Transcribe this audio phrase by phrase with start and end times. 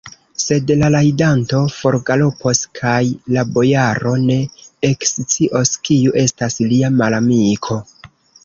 [0.43, 2.95] Sed la rajdanto forgalopos, kaj
[3.37, 4.39] la bojaro ne
[4.93, 7.83] ekscios, kiu estas lia malamiko.